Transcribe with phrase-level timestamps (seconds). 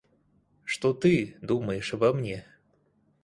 [0.63, 2.47] Что ты думаешь обо мне?